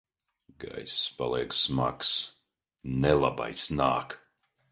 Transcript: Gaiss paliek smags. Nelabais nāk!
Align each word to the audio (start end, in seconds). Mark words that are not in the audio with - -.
Gaiss 0.61 0.97
paliek 1.17 1.51
smags. 1.63 2.09
Nelabais 3.01 3.63
nāk! 3.79 4.09